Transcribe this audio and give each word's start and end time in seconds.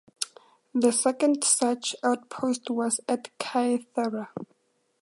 The 0.73 0.91
second 0.91 1.43
such 1.43 1.95
outpost 2.03 2.71
was 2.71 3.01
at 3.07 3.29
Kythera. 3.37 4.29